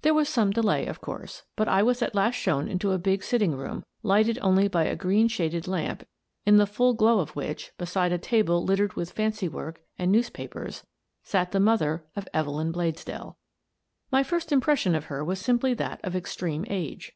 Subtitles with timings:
[0.00, 3.22] There was some delay, of course, but I was at last shown into a big
[3.22, 6.08] sitting room, lighted only by a green shaded lamp,
[6.46, 10.10] in the full glow of which, be side a table littered with fancy work and
[10.10, 10.86] news papers,
[11.22, 13.36] sat the mother of Evelyn Bladesdell.
[14.10, 17.12] My first impression of her was simply that of extreme age.